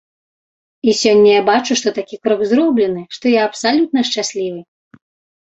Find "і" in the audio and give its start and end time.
0.87-0.93